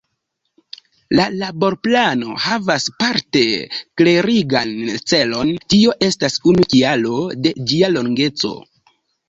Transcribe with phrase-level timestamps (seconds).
[1.17, 3.43] La Laborplano havas parte
[4.03, 4.73] klerigan
[5.13, 8.55] celon- tio estas unu kialo de ĝia longeco.